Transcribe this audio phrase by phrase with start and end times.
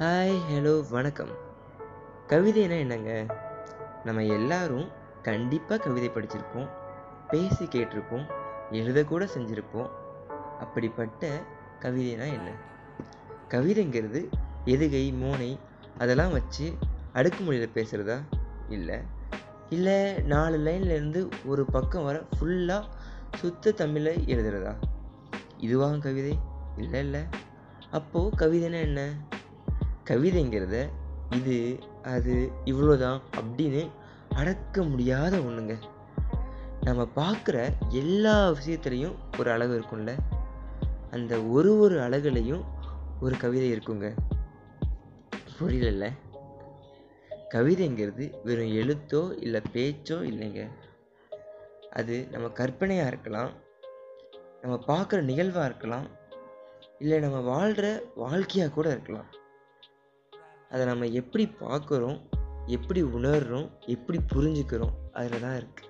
[0.00, 1.28] Hi hello வணக்கம்.
[2.28, 3.26] கவிதைனா என்னங்க?
[4.04, 4.88] நம்ம எல்லாரும்
[5.22, 6.68] கண்டிப்பாக கவிதை படிச்சிருப்போம்
[7.28, 8.30] பேசி கேட்டிருப்போம்
[8.70, 9.90] எழுதக்கூட செஞ்சுருப்போம்.
[10.60, 11.42] அப்படிப்பட்ட
[11.80, 12.50] கவிதைனா என்ன?
[13.48, 14.28] கவிதைங்கிறது
[14.64, 15.58] எதுகை மோனை
[15.98, 16.74] அதெல்லாம் வச்சு
[17.12, 18.18] அடுக்குமொழியில் பேசுகிறதா
[18.68, 18.98] இல்லை.
[19.68, 22.84] இல்லை நாலு லைன்லேருந்து ஒரு பக்கம் வர ஃபுல்லாக
[23.34, 24.74] சுத்த தமிழில் எழுதுறதா?
[25.60, 26.38] இதுவாக கவிதை?
[26.76, 27.20] இல்லை இல்லை.
[27.90, 29.12] அப்போது கவிதைனா என்ன?
[30.08, 30.88] கவிதைங்கிறத
[31.30, 33.90] இது அது இவ்வளோதான் அப்படின்னு
[34.28, 35.76] அடக்க முடியாத ஒன்றுங்க
[36.80, 40.18] நம்ம பார்க்குற எல்லா விஷயத்துலேயும் ஒரு அழகு இருக்கும்ல?
[41.10, 42.64] அந்த ஒரு ஒரு அழகுலையும்
[43.20, 44.16] ஒரு கவிதை இருக்குங்க.
[45.58, 46.10] புரியல
[47.54, 50.68] கவிதைங்கிறது வெறும் எழுத்தோ இல்லை பேச்சோ இல்லைங்க.
[51.90, 53.50] அது நம்ம கற்பனையாக இருக்கலாம்.
[54.60, 56.06] நம்ம பார்க்குற நிகழ்வாக இருக்கலாம்.
[56.98, 59.26] இல்லை நம்ம வாழ்கிற வாழ்க்கையாக கூட இருக்கலாம்.
[60.70, 62.18] அதை நம்ம எப்படி பார்க்குறோம்
[62.76, 65.88] எப்படி உணர்கிறோம் எப்படி புரிஞ்சுக்கிறோம் அதில் தான் இருக்குது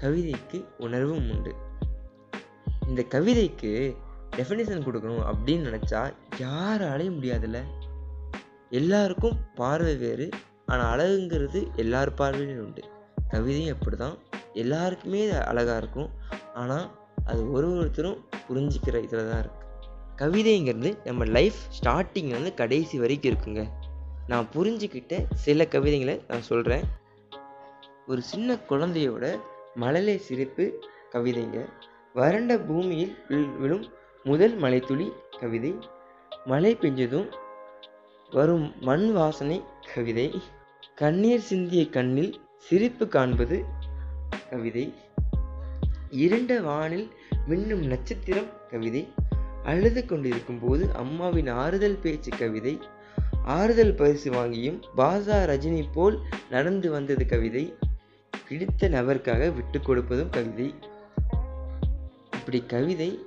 [0.00, 1.52] கவிதைக்கு உணர்வும் உண்டு.
[2.88, 3.70] இந்த கவிதைக்கு
[4.36, 6.00] டெஃபினேஷன் கொடுக்கணும் அப்படின்னு நினச்சா
[6.38, 7.60] யாராலையும் முடியாதுல்ல.
[8.70, 10.26] எல்லாருக்கும் பார்வை வேறு
[10.66, 12.82] ஆனால் அழகுங்கிறது எல்லார் பார்வையிலும் உண்டு.
[13.28, 14.16] கவிதையும் அப்படி தான்
[14.62, 16.10] எல்லாருக்குமே அழகாக இருக்கும்.
[16.54, 16.86] ஆனால்
[17.30, 19.69] அது ஒரு ஒருத்தரும் புரிஞ்சிக்கிற இதில் தான் இருக்குது
[20.20, 23.66] கவிதைங்கிறது நம்ம லைஃப் ஸ்டார்டிங்லேருந்து கடைசி வரைக்கும் இருக்குங்க.
[24.26, 26.82] நான் புரிஞ்சுக்கிட்ட சில கவிதைகளை நான் சொல்கிறேன்
[28.06, 29.38] ஒரு சின்ன குழந்தையோட
[29.74, 31.64] மழலை சிரிப்பு கவிதைங்க.
[32.14, 33.16] வறண்ட பூமியில்
[33.58, 33.86] விழும்
[34.24, 35.74] முதல் மலைத்துளி கவிதை.
[36.44, 37.28] மழை பெஞ்சதும்
[38.30, 39.62] வரும் மண் வாசனை
[39.94, 40.42] கவிதை.
[40.94, 43.64] கண்ணீர் சிந்திய கண்ணில் சிரிப்பு காண்பது
[44.50, 44.94] கவிதை.
[46.10, 47.10] இருண்ட வானில்
[47.48, 49.08] மின்னும் நட்சத்திரம் கவிதை.
[49.64, 52.78] அழுது கொண்டிருக்கும் போது அம்மாவின் ஆறுதல் பேச்சு கவிதை
[53.44, 57.74] ஆறுதல் பரிசு வாங்கியும் பாசா ரஜினி போல் நடந்து வந்தது கவிதை
[58.48, 60.74] பிடித்த நபருக்காக விட்டு கொடுப்பதும் கவிதை.
[62.32, 63.26] இப்படி கவிதை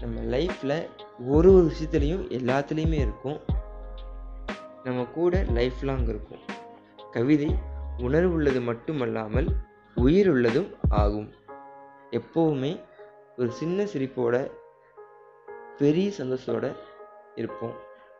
[0.00, 0.88] நம்ம லைஃப்பில்
[1.26, 3.40] ஒரு ஒரு விஷயத்துலையும் எல்லாத்துலேயுமே இருக்கும்.
[4.84, 6.38] நம்ம கூட லைஃப் லாங் இருக்கும்.
[7.10, 7.54] கவிதை
[7.98, 9.56] உணர்வுள்ளது மட்டுமல்லாமல்
[9.94, 11.32] உயிர் உள்ளதும் ஆகும்.
[12.10, 12.80] எப்போவுமே
[13.36, 14.50] ஒரு சின்ன சிரிப்போட
[15.78, 16.76] பெரிய சந்தோஷத்தோடு
[17.34, 17.76] இருப்போம்.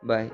[0.07, 0.31] பாய்